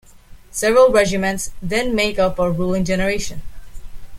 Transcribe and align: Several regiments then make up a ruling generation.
Several 0.49 0.89
regiments 0.91 1.51
then 1.61 1.93
make 1.93 2.17
up 2.17 2.39
a 2.39 2.49
ruling 2.51 2.83
generation. 2.83 3.43